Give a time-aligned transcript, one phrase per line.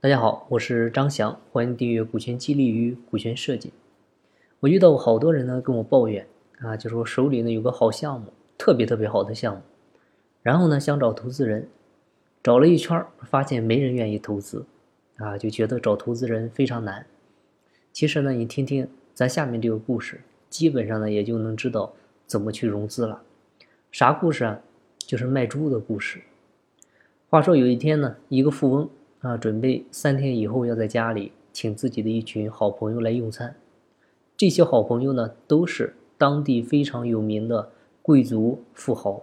[0.00, 3.72] 大家好，我是张翔，欢迎订阅股权激励与股权设计。
[4.60, 6.24] 我遇到过好多人呢，跟我抱怨
[6.60, 9.62] 啊，就说手里呢有个好项目，特别特别好的项目，
[10.40, 11.68] 然后呢想找投资人，
[12.44, 14.64] 找了一圈发现没人愿意投资，
[15.16, 17.04] 啊，就觉得找投资人非常难。
[17.92, 21.92] 其实呢，你听听咱下面这个故事，基本上呢也就能知道
[22.24, 23.22] 怎么去融资了。
[23.90, 24.60] 啥故事啊？
[24.98, 26.20] 就是卖猪的故事。
[27.28, 28.88] 话说有一天呢，一个富翁
[29.20, 33.56] 啊，准备三天以后要在家里请自己的一群好朋友来用餐。
[34.36, 37.70] 这些好朋友呢，都是当地非常有名的
[38.02, 39.22] 贵族富豪，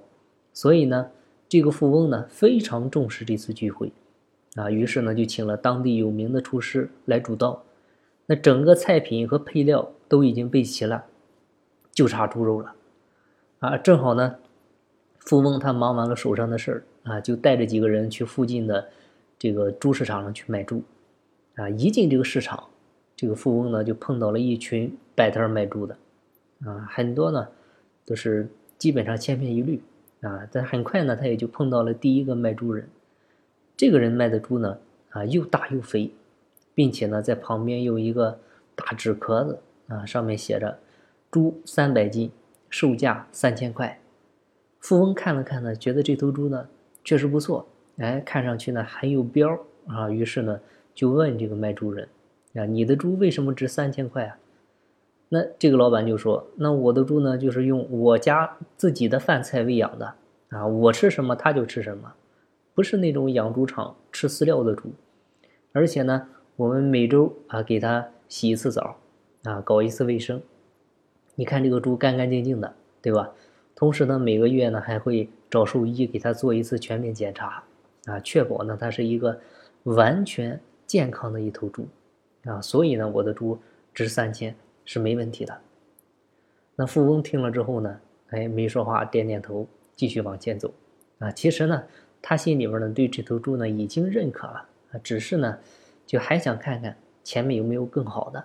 [0.54, 1.12] 所以呢，
[1.48, 3.92] 这个富翁呢非常重视这次聚会，
[4.56, 7.64] 啊，于是呢就请了当地有名的厨师来主刀。
[8.26, 11.06] 那整个菜品和配料都已经备齐了，
[11.92, 12.74] 就差猪肉了，
[13.60, 14.36] 啊，正好呢，
[15.20, 16.84] 富翁他忙完了手上的事儿。
[17.06, 18.90] 啊，就带着几个人去附近的
[19.38, 20.82] 这个猪市场上去卖猪，
[21.56, 22.70] 啊，一进这个市场，
[23.16, 25.98] 这个富翁呢就碰到了一群摆摊卖猪的，
[26.66, 27.48] 啊，很多呢
[28.06, 29.82] 都是基本上千篇一律，
[30.22, 32.88] 啊，但很快呢他也就碰到了第一个卖猪人，
[33.76, 34.78] 这个人卖的猪呢，
[35.10, 36.12] 啊，又大又肥，
[36.74, 38.40] 并且呢在旁边有一个
[38.76, 40.80] 大纸壳子，啊，上面写着
[41.30, 42.32] 猪三百斤，
[42.70, 44.00] 售价三千块。
[44.80, 46.68] 富翁看了看呢，觉得这头猪呢。
[47.08, 49.58] 确实不错，哎，看上去呢很有标
[49.88, 50.60] 啊，于是呢
[50.94, 52.08] 就问这个卖猪人，
[52.54, 54.38] 啊，你的猪为什么值三千块啊？
[55.30, 60.14] 那这个老板就说，那我的猪呢就是用我家自己的饭菜喂养的
[60.50, 62.14] 啊，我吃什么它就吃什么，
[62.74, 64.92] 不是那种养猪场吃饲料的猪，
[65.72, 68.98] 而且呢我们每周啊给它洗一次澡，
[69.44, 70.42] 啊搞一次卫生，
[71.36, 73.32] 你看这个猪干干净净的，对吧？
[73.74, 75.30] 同时呢每个月呢还会。
[75.48, 77.64] 找兽医给它做一次全面检查，
[78.06, 79.40] 啊，确保呢它是一个
[79.84, 81.88] 完全健康的一头猪，
[82.44, 83.58] 啊，所以呢我的猪
[83.94, 85.58] 值三千是没问题的。
[86.76, 90.74] 那富翁听了之后呢，哎，没说话，点点头，继续往前走。
[91.20, 91.84] 啊，其实呢
[92.22, 95.58] 他心里边呢对这头猪呢已经认可了，啊，只是呢
[96.06, 98.44] 就还想看看前面有没有更好的。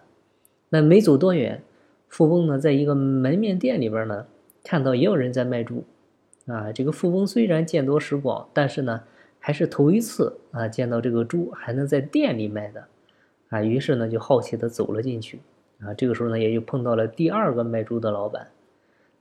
[0.69, 1.63] 那没走多远，
[2.09, 4.27] 富翁呢在一个门面店里边呢
[4.63, 5.85] 看到也有人在卖猪。
[6.47, 9.03] 啊，这个富翁虽然见多识广，但是呢，
[9.43, 12.85] 还是头一次啊见到这个猪还能在店里卖的，
[13.49, 15.41] 啊，于是呢就好奇的走了进去，
[15.81, 18.47] 啊，这个时候呢也就碰到了第二个卖猪的老板，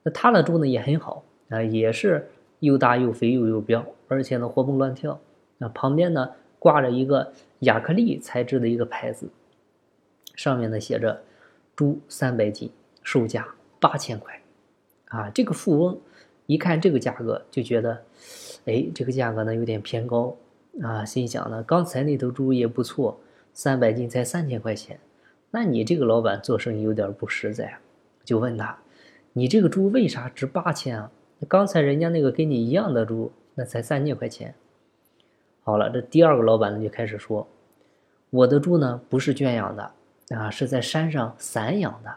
[0.03, 5.19] 那他的猪呢也很好啊，也是又大又肥又有膘，而且呢活蹦乱跳，
[5.59, 9.29] 啊，旁边呢挂着一个亚克力材质的一个牌子，
[10.35, 11.23] 上面呢写着
[11.77, 12.69] 猪三百斤，
[13.01, 13.47] 售价
[13.79, 14.41] 八千块，
[15.05, 15.97] 啊，这个富翁。
[16.49, 18.01] 一看这个价格就觉得，
[18.65, 20.35] 哎，这个价格呢有点偏高
[20.81, 21.05] 啊。
[21.05, 23.19] 心想呢，刚才那头猪也不错，
[23.53, 24.99] 三百斤才三千块钱，
[25.51, 27.77] 那你这个老板做生意有点不实在。
[28.23, 28.79] 就问他，
[29.33, 31.11] 你这个猪为啥值八千啊？
[31.47, 34.55] 刚才人家那个跟你一样的猪，那才三千块钱。
[35.61, 37.47] 好了，这第二个老板呢就开始说，
[38.31, 39.91] 我的猪呢不是圈养的
[40.29, 42.09] 啊，是在山上散养的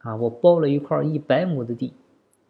[0.00, 1.94] 啊，我包了一块一百亩的地。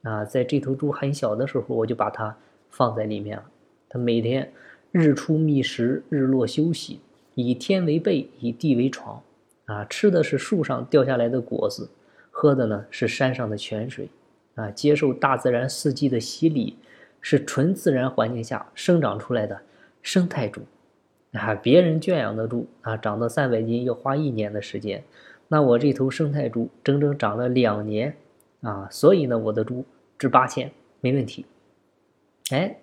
[0.08, 2.34] 啊，在这头猪很小的时候，我就把它
[2.70, 3.44] 放在里面了。
[3.90, 4.50] 它每天
[4.90, 7.00] 日出觅食，日落休息，
[7.34, 9.20] 以天为被，以地为床。
[9.66, 11.90] 啊，吃的是树上掉下来的果子，
[12.30, 14.08] 喝的呢是山上的泉水。
[14.54, 16.76] 啊，接受大自然四季的洗礼，
[17.20, 19.60] 是纯自然环境下生长出来的
[20.00, 20.62] 生态猪。
[21.32, 25.04] 啊，别人圈养的猪啊，长到三百斤要花一年的时间，
[25.48, 28.16] 那我这头生态猪整整长了两年。
[28.62, 29.84] 啊，所以呢，我的猪。
[30.18, 31.46] 值八千没问题，
[32.50, 32.76] 哎，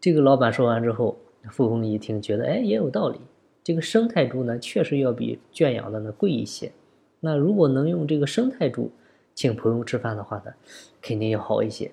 [0.00, 1.18] 这个老板说完之后，
[1.50, 3.20] 富翁一听，觉得哎也有道理。
[3.64, 6.70] 这个生态猪呢，确实要比圈养的呢贵一些。
[7.18, 8.92] 那如果能用这个生态猪
[9.34, 10.54] 请朋友吃饭的话呢，
[11.02, 11.90] 肯定要好一些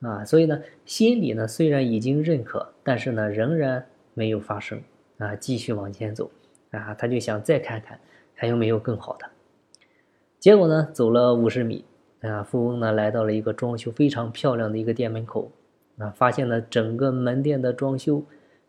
[0.00, 0.22] 啊。
[0.26, 4.82] 所以呢，心里呢虽然已经认可，但是呢仍然没有发生
[5.16, 6.30] 啊，继续往前走
[6.70, 7.98] 啊，他就想再看看
[8.34, 9.26] 还有没有更好的。
[10.38, 11.86] 结果呢，走了五十米。
[12.26, 15.50] 啊，富翁呢来到了一个装修非常漂亮的一个店门口，
[15.98, 18.24] 啊，发现呢整个门店的装修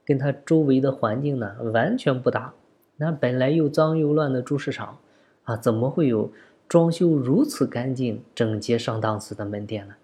[0.06, 2.54] 跟他周围的环境呢完全不搭。
[2.98, 4.98] 那本来又脏又乱的猪市场，
[5.44, 6.32] 啊，怎么会有
[6.68, 9.96] 装修如此干净、整洁、上档次的门店呢？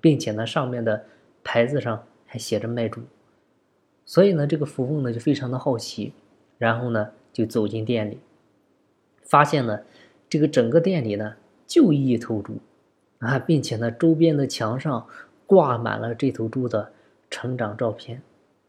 [0.00, 1.04] 并且呢上面的
[1.42, 3.00] 牌子上还写着卖猪。
[4.04, 6.12] 所以呢这个富翁呢就非常的好奇，
[6.58, 8.18] 然后呢就走进店里，
[9.22, 9.80] 发现呢
[10.28, 11.34] 这个整个店里呢
[11.66, 12.54] 就一头猪。
[13.18, 15.06] 啊，并且呢，周边的墙上
[15.46, 16.92] 挂满了这头猪的
[17.30, 18.22] 成长照片，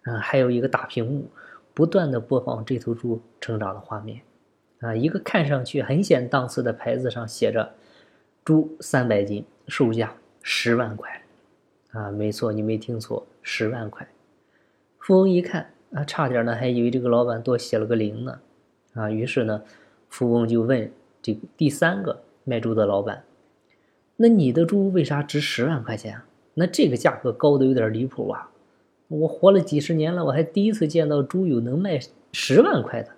[0.04, 1.28] 啊，还有一个大屏幕
[1.74, 4.22] 不断的播放这头猪成长的画面，
[4.80, 7.74] 啊，一个看上去很显档次的牌子上写着
[8.44, 11.24] “猪三百斤，售价十万块”，
[11.92, 14.08] 啊，没错，你没听错，十万块。
[14.98, 18.40] 富翁一看，啊，差点呢还以为这个老板多写了个零呢，
[18.94, 19.62] 啊，于是呢，
[20.10, 20.92] 富翁就问
[21.22, 23.24] 这第三个卖猪的老板
[24.22, 26.20] ：“那你的猪为啥值十万块钱？
[26.56, 28.52] 那这个价格高的有点离谱啊！”
[29.08, 31.98] 我活了几十年了，我还第一次见到猪有能卖
[32.34, 33.12] 十万块的。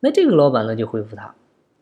[0.00, 1.34] 那这个老板呢就回复他：“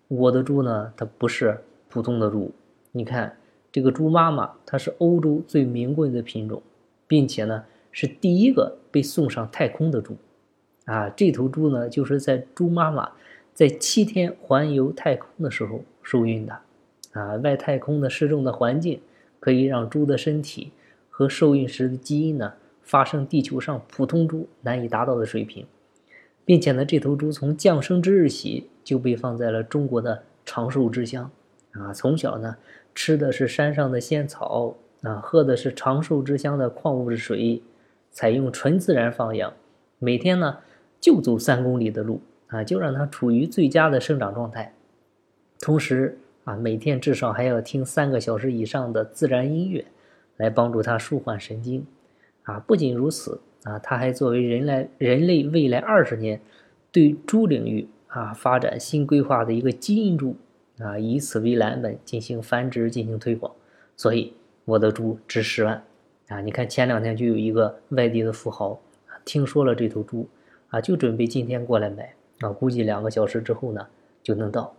[0.09, 2.51] 我的猪呢，它不是普通的猪。
[2.91, 3.37] 你看
[3.71, 6.61] 这个猪妈妈，它是欧洲最名贵的品种，
[7.07, 10.17] 并且呢是第一个被送上太空的猪。
[10.87, 13.13] 啊，这头猪呢就是在猪妈妈
[13.53, 16.59] 在七天环游太空的时候受孕的。
[17.15, 19.01] 啊，外太空的失重的环境
[19.41, 20.71] 可以让猪的身体
[21.09, 22.53] 和受孕时的基因呢。”
[22.87, 25.67] 发生地球上普通猪难以达到的水平，
[26.45, 31.31] 并且呢，这头猪从降生之日起就被放在了中国的长寿之乡，
[31.73, 32.59] 啊，从小呢
[32.95, 37.63] 吃的是山上的仙草，啊，喝的是长寿之乡的矿物质水，
[38.11, 39.55] 采用纯自然放养，
[39.99, 40.59] 每天呢
[41.01, 44.75] 就走三公里的路，啊，就让它处于最佳的生长状态，
[45.61, 49.85] 同时啊，每天至少还要听三个小时以上的自然音乐，
[50.37, 51.87] 来帮助它舒缓神经。
[52.45, 56.41] 啊，不仅如此啊，它还作为人类人类未来二十年
[56.93, 60.37] 对猪领域啊发展新规划的一个基因猪
[60.79, 63.51] 啊，以此为蓝本进行繁殖、进行推广。
[63.97, 64.35] 所以
[64.67, 65.83] 我的猪值十万
[66.29, 66.41] 啊！
[66.43, 68.79] 你看前两天就有一个外地的富豪
[69.25, 70.29] 听说了这头猪
[70.69, 73.87] 啊，就准备今天过来买啊，估计两个小时之后呢
[74.23, 74.75] 就能到。